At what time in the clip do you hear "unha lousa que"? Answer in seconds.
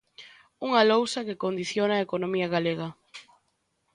0.67-1.41